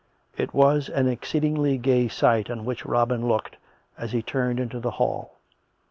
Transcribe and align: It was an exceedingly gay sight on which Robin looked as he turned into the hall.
It 0.35 0.51
was 0.51 0.89
an 0.89 1.07
exceedingly 1.07 1.77
gay 1.77 2.07
sight 2.07 2.49
on 2.49 2.65
which 2.65 2.87
Robin 2.87 3.27
looked 3.27 3.57
as 3.99 4.13
he 4.13 4.23
turned 4.23 4.59
into 4.59 4.79
the 4.79 4.89
hall. 4.97 5.35